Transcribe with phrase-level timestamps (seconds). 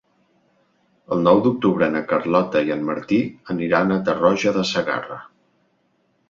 [1.15, 3.19] El nou d'octubre na Carlota i en Martí
[3.55, 5.21] aniran a Tarroja de Segarra.